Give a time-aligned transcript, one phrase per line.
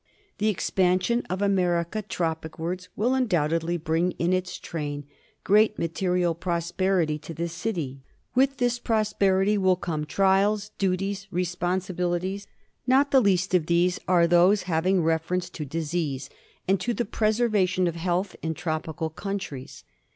[0.39, 5.05] The expansion of America tropicwards will undoubt edly bring in its train
[5.43, 8.01] great material prosperity to this city.
[8.33, 12.47] With this prosperity will come trials, duties, responsibilities.
[12.87, 16.31] Not the least important of these are those having reference to disease
[16.67, 19.83] and to the preserva tion of health in tropical countries.